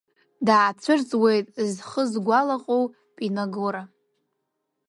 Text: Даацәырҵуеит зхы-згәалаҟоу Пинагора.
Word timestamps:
Даацәырҵуеит 0.47 1.47
зхы-згәалаҟоу 1.73 2.83
Пинагора. 3.15 3.83